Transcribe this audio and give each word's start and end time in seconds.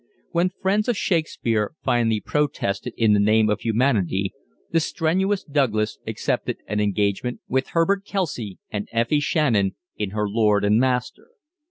When 0.31 0.49
friends 0.63 0.87
of 0.89 0.97
Shakespeare 0.97 1.75
finally 1.83 2.19
protested 2.21 2.95
in 2.97 3.13
the 3.13 3.19
name 3.19 3.51
of 3.51 3.61
humanity, 3.61 4.33
the 4.71 4.79
strenuous 4.79 5.43
Douglas 5.43 5.99
accepted 6.07 6.57
an 6.65 6.79
engagement 6.79 7.39
with 7.47 7.67
Herbert 7.77 8.03
Kelcey 8.03 8.57
and 8.71 8.89
Effie 8.91 9.19
Shannon 9.19 9.75
in 9.97 10.09
"Her 10.09 10.27
Lord 10.27 10.65
and 10.65 10.79
Master." 10.79 11.27